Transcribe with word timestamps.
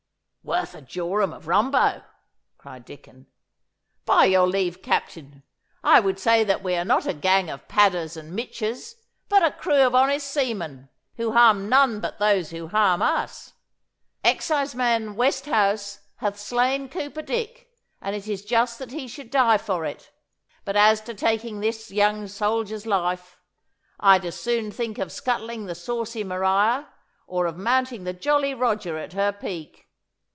'Worth 0.43 0.73
a 0.73 0.81
jorum 0.81 1.31
of 1.33 1.47
rumbo,' 1.47 2.01
cried 2.57 2.83
Dicon. 2.83 3.27
'By 4.05 4.25
your 4.25 4.47
leave, 4.47 4.81
Captain, 4.81 5.43
I 5.83 5.99
would 5.99 6.17
say 6.19 6.43
that 6.43 6.63
we 6.63 6.75
are 6.75 6.83
not 6.83 7.05
a 7.05 7.13
gang 7.13 7.47
of 7.51 7.67
padders 7.67 8.17
and 8.17 8.35
michers, 8.35 8.95
but 9.29 9.43
a 9.45 9.51
crew 9.51 9.81
of 9.85 9.93
honest 9.93 10.25
seamen, 10.27 10.89
who 11.17 11.33
harm 11.33 11.69
none 11.69 11.99
but 12.01 12.17
those 12.17 12.49
who 12.49 12.69
harm 12.69 13.03
us. 13.03 13.53
Exciseman 14.23 15.15
Westhouse 15.15 15.99
hath 16.17 16.39
slain 16.39 16.89
Cooper 16.89 17.21
Dick, 17.21 17.69
and 18.01 18.15
it 18.15 18.27
is 18.27 18.43
just 18.43 18.79
that 18.79 18.91
he 18.91 19.07
should 19.07 19.29
die 19.29 19.59
for 19.59 19.85
it; 19.85 20.11
but 20.65 20.75
as 20.75 21.01
to 21.01 21.13
taking 21.13 21.59
this 21.59 21.91
young 21.91 22.27
soldier's 22.27 22.87
life, 22.87 23.37
I'd 23.99 24.25
as 24.25 24.39
soon 24.39 24.71
think 24.71 24.97
of 24.97 25.11
scuttling 25.11 25.67
the 25.67 25.75
saucy 25.75 26.23
Maria, 26.23 26.89
or 27.27 27.45
of 27.45 27.57
mounting 27.57 28.05
the 28.05 28.13
Jolly 28.13 28.55
Roger 28.55 28.97
at 28.97 29.13
her 29.13 29.31
peak. 29.31 29.87